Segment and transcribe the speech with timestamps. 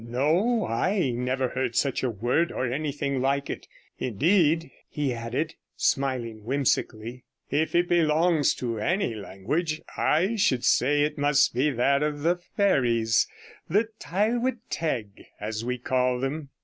[0.03, 3.67] 'No, I never heard such a word, or anything like it.
[3.99, 11.19] Indeed,' he added, smiling whimsically, 'if it belongs to any language, I should say it
[11.19, 13.27] must be that of the fairies
[13.69, 16.49] the Tylwydd Teg, as we call them.'